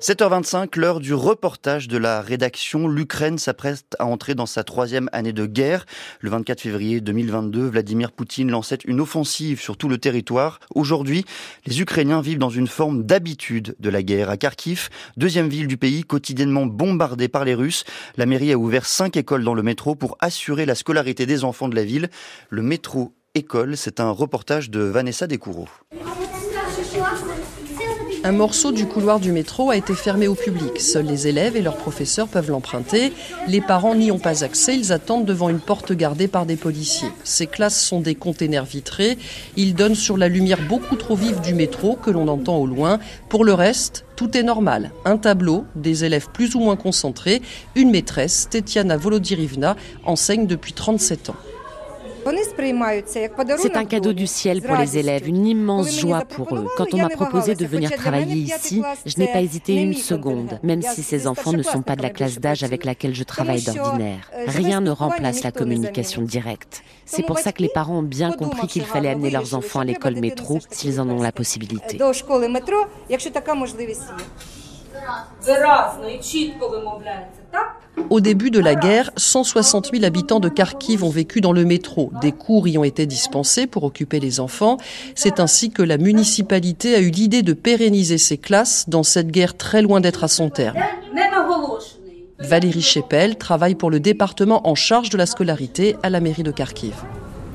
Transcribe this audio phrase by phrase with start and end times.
[0.00, 2.86] 7h25, l'heure du reportage de la rédaction.
[2.86, 5.86] L'Ukraine s'apprête à entrer dans sa troisième année de guerre.
[6.20, 10.60] Le 24 février 2022, Vladimir Poutine lançait une offensive sur tout le territoire.
[10.72, 11.24] Aujourd'hui,
[11.66, 14.30] les Ukrainiens vivent dans une forme d'habitude de la guerre.
[14.30, 17.82] À Kharkiv, deuxième ville du pays, quotidiennement bombardée par les Russes,
[18.16, 21.68] la mairie a ouvert cinq écoles dans le métro pour assurer la scolarité des enfants
[21.68, 22.08] de la ville.
[22.50, 25.68] Le métro école, c'est un reportage de Vanessa Descoureaux.
[28.28, 30.82] Un morceau du couloir du métro a été fermé au public.
[30.82, 33.10] Seuls les élèves et leurs professeurs peuvent l'emprunter.
[33.46, 34.76] Les parents n'y ont pas accès.
[34.76, 37.08] Ils attendent devant une porte gardée par des policiers.
[37.24, 39.16] Ces classes sont des containers vitrés.
[39.56, 42.98] Ils donnent sur la lumière beaucoup trop vive du métro que l'on entend au loin.
[43.30, 44.90] Pour le reste, tout est normal.
[45.06, 47.40] Un tableau, des élèves plus ou moins concentrés,
[47.76, 49.74] une maîtresse, Tetiana Volodirivna,
[50.04, 51.36] enseigne depuis 37 ans.
[53.58, 56.66] C'est un cadeau du ciel pour les élèves, une immense joie pour eux.
[56.76, 60.82] Quand on m'a proposé de venir travailler ici, je n'ai pas hésité une seconde, même
[60.82, 64.30] si ces enfants ne sont pas de la classe d'âge avec laquelle je travaille d'ordinaire.
[64.46, 66.82] Rien ne remplace la communication directe.
[67.04, 69.84] C'est pour ça que les parents ont bien compris qu'il fallait amener leurs enfants à
[69.84, 71.98] l'école métro s'ils en ont la possibilité.
[78.10, 82.10] Au début de la guerre, 160 000 habitants de Kharkiv ont vécu dans le métro.
[82.20, 84.78] Des cours y ont été dispensés pour occuper les enfants.
[85.14, 89.56] C'est ainsi que la municipalité a eu l'idée de pérenniser ces classes dans cette guerre
[89.56, 90.78] très loin d'être à son terme.
[92.38, 96.52] Valérie Chepel travaille pour le département en charge de la scolarité à la mairie de
[96.52, 96.94] Kharkiv.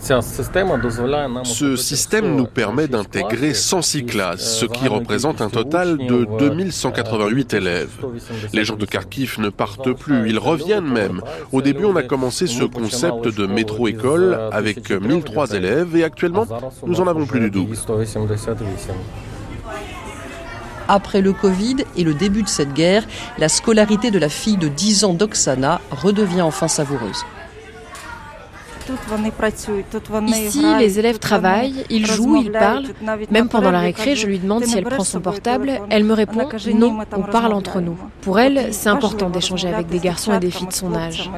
[0.00, 7.90] Ce système nous permet d'intégrer 106 classes, ce qui représente un total de 2188 élèves.
[8.52, 11.20] Les gens de Kharkiv ne partent plus, ils reviennent même.
[11.52, 16.46] Au début, on a commencé ce concept de métro-école avec 1003 élèves et actuellement,
[16.86, 17.76] nous en avons plus du double.
[20.88, 23.04] Après le Covid et le début de cette guerre,
[23.38, 27.24] la scolarité de la fille de 10 ans d'Oksana redevient enfin savoureuse.
[30.26, 32.86] Ici, les élèves travaillent, ils jouent, ils parlent.
[33.30, 35.80] Même pendant la récré, je lui demande si elle prend son portable.
[35.90, 37.96] Elle me répond non, on parle entre nous.
[38.22, 41.30] Pour elle, c'est important d'échanger avec des garçons et des filles de son âge.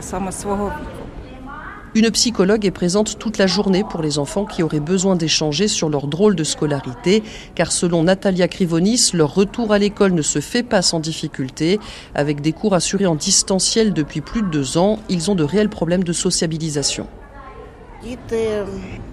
[1.94, 5.90] Une psychologue est présente toute la journée pour les enfants qui auraient besoin d'échanger sur
[5.90, 7.22] leur drôle de scolarité,
[7.54, 11.78] car selon Natalia Krivonis, leur retour à l'école ne se fait pas sans difficulté.
[12.14, 15.69] Avec des cours assurés en distanciel depuis plus de deux ans, ils ont de réels
[15.69, 17.06] problèmes de sociabilisation.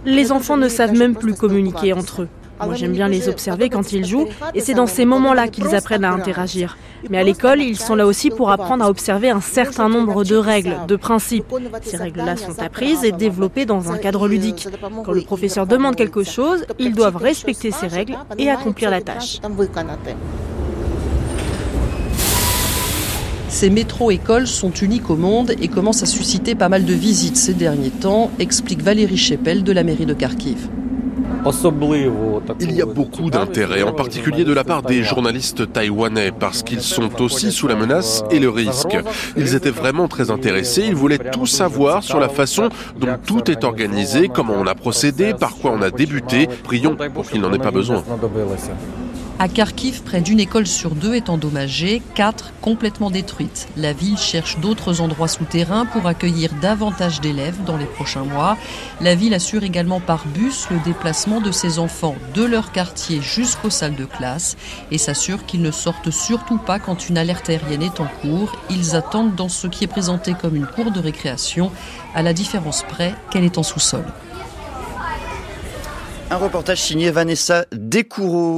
[0.05, 2.27] Les enfants ne savent même plus communiquer entre eux.
[2.65, 6.03] Moi, j'aime bien les observer quand ils jouent, et c'est dans ces moments-là qu'ils apprennent
[6.03, 6.77] à interagir.
[7.09, 10.35] Mais à l'école, ils sont là aussi pour apprendre à observer un certain nombre de
[10.35, 11.45] règles, de principes.
[11.81, 14.67] Ces règles-là sont apprises et développées dans un cadre ludique.
[15.05, 19.39] Quand le professeur demande quelque chose, ils doivent respecter ces règles et accomplir la tâche.
[23.49, 27.55] Ces métro-écoles sont uniques au monde et commencent à susciter pas mal de visites ces
[27.55, 30.69] derniers temps, explique Valérie Chepel de la mairie de Kharkiv.
[32.59, 36.81] Il y a beaucoup d'intérêt, en particulier de la part des journalistes taïwanais, parce qu'ils
[36.81, 38.97] sont aussi sous la menace et le risque.
[39.35, 43.63] Ils étaient vraiment très intéressés, ils voulaient tout savoir sur la façon dont tout est
[43.63, 46.47] organisé, comment on a procédé, par quoi on a débuté.
[46.63, 48.03] Prions pour qu'il n'en ait pas besoin.
[49.41, 53.69] À Kharkiv, près d'une école sur deux est endommagée, quatre complètement détruites.
[53.77, 58.57] La ville cherche d'autres endroits souterrains pour accueillir davantage d'élèves dans les prochains mois.
[58.99, 63.69] La ville assure également par bus le déplacement de ses enfants de leur quartier jusqu'aux
[63.69, 64.57] salles de classe
[64.91, 68.51] et s'assure qu'ils ne sortent surtout pas quand une alerte aérienne est en cours.
[68.69, 71.71] Ils attendent dans ce qui est présenté comme une cour de récréation,
[72.13, 74.03] à la différence près qu'elle est en sous-sol.
[76.31, 78.57] Un reportage signé Vanessa Descoureaux.